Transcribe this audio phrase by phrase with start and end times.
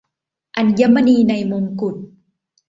[0.57, 1.95] อัญมณีในมงกุฎ